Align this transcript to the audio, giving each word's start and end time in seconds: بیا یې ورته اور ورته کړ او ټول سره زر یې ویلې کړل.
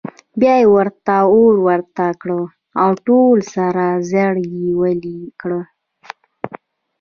بیا 0.39 0.55
یې 0.61 0.67
ورته 0.75 1.15
اور 1.33 1.53
ورته 1.67 2.05
کړ 2.21 2.29
او 2.81 2.89
ټول 3.05 3.37
سره 3.53 3.85
زر 4.11 4.33
یې 4.53 4.67
ویلې 4.79 5.19
کړل. 5.39 5.61